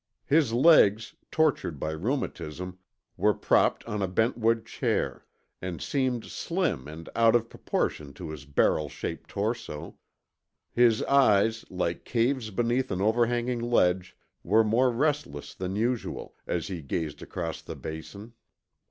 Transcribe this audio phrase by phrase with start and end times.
[0.25, 2.79] His legs, tortured by rheumatism,
[3.17, 5.25] were propped on a bentwood chair,
[5.61, 9.99] and seemed slim and out of proportion to his barrel shaped torso.
[10.73, 16.81] His eyes, like caves beneath an overhanging ledge, were more restless than usual, as he
[16.81, 18.33] gazed across the basin.